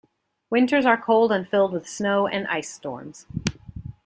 [0.49, 3.27] Winters are cold and filled with snow and ice storms.